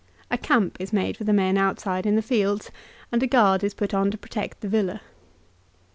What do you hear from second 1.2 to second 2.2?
the men outside in